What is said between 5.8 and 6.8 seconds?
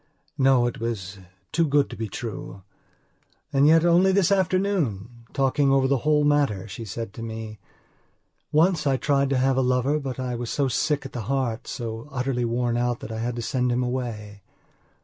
the whole matter